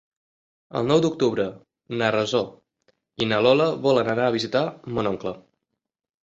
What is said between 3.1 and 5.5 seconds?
i na Lola volen anar a visitar mon oncle.